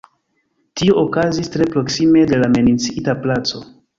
Tio 0.79 0.95
okazis 1.01 1.51
tre 1.57 1.67
proksime 1.75 2.25
de 2.33 2.41
la 2.45 2.51
menciita 2.57 3.15
placo. 3.27 3.65